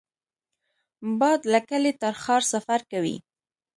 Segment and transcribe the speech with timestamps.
[1.19, 3.17] باد له کلي تر ښار سفر کوي